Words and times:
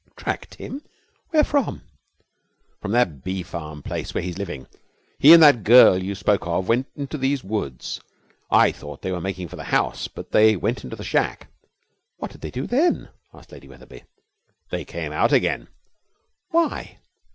'Tracked 0.17 0.55
him? 0.55 0.81
Where 1.29 1.43
from?' 1.43 1.83
'From 2.81 2.91
that 2.91 3.23
bee 3.23 3.43
farm 3.43 3.83
place 3.83 4.15
where 4.15 4.23
he's 4.23 4.39
living. 4.39 4.65
He 5.19 5.31
and 5.31 5.43
that 5.43 5.63
girl 5.63 5.95
you 6.01 6.15
spoke 6.15 6.47
of 6.47 6.67
went 6.67 6.87
into 6.95 7.19
these 7.19 7.43
woods. 7.43 8.01
I 8.49 8.71
thought 8.71 9.03
they 9.03 9.11
were 9.11 9.21
making 9.21 9.47
for 9.49 9.57
the 9.57 9.65
house, 9.65 10.07
but 10.07 10.31
they 10.31 10.55
went 10.55 10.83
into 10.83 10.95
the 10.95 11.03
shack.' 11.03 11.51
'What 12.17 12.31
did 12.31 12.41
they 12.41 12.49
do 12.49 12.65
then?' 12.65 13.09
asked 13.31 13.51
Lady 13.51 13.67
Wetherby. 13.67 14.03
'They 14.71 14.85
came 14.85 15.11
out 15.11 15.31
again.' 15.31 15.67
'Why?' 16.49 16.97